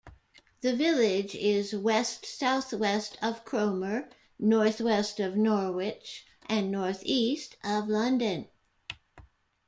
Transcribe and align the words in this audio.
The 0.61 0.75
village 0.75 1.35
is 1.35 1.75
west-south-west 1.75 3.19
of 3.21 3.45
Cromer, 3.45 4.09
north-west 4.39 5.19
of 5.19 5.37
Norwich 5.37 6.25
and 6.49 6.71
north-east 6.71 7.55
of 7.63 7.87
London. 7.87 8.47